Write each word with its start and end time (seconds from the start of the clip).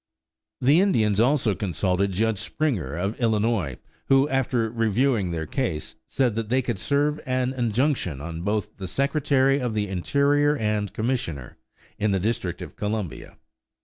The 0.61 0.81
Indians 0.81 1.19
also 1.19 1.53
consulted 1.53 2.11
Judge 2.11 2.39
Springer 2.39 2.95
of 2.95 3.21
Illinois, 3.21 3.77
who, 4.07 4.27
after 4.29 4.67
reviewing 4.67 5.29
their 5.29 5.45
case, 5.45 5.93
said 6.07 6.33
that 6.33 6.49
they 6.49 6.63
could 6.63 6.79
serve 6.79 7.21
an 7.27 7.53
injunction 7.53 8.19
on 8.19 8.41
both 8.41 8.77
the 8.77 8.87
Secretary 8.87 9.59
of 9.59 9.75
the 9.75 9.87
Interior 9.89 10.57
and 10.57 10.91
Commissioner, 10.91 11.57
in 11.99 12.09
the 12.09 12.19
District 12.19 12.63
of 12.63 12.75
Columbia. 12.75 13.37